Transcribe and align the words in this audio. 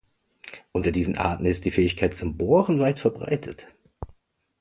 Unter 0.71 0.91
diesen 0.91 1.15
Arten 1.19 1.45
ist 1.45 1.63
die 1.63 1.69
Fähigkeit 1.69 2.17
zum 2.17 2.35
Bohren 2.35 2.79
weit 2.79 2.97
verbreitet. 2.97 3.67